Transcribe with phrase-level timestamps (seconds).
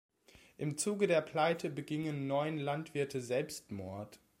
[0.57, 4.19] Im Zuge der Pleite begingen neun Landwirte Selbstmord.